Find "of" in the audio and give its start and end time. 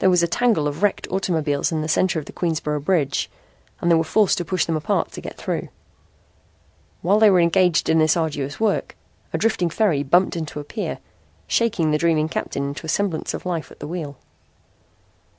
0.68-0.82, 2.18-2.26, 13.32-13.46